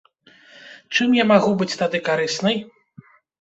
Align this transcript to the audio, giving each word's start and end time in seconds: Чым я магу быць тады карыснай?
Чым 0.95 1.13
я 1.17 1.25
магу 1.33 1.51
быць 1.59 1.77
тады 1.83 2.01
карыснай? 2.09 2.59